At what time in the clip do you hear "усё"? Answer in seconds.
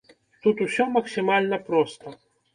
0.65-0.87